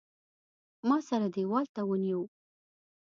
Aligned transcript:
ما 0.87 0.97
سره 1.07 1.27
دېوال 1.35 1.65
ته 1.75 1.81
ونیو. 1.89 2.21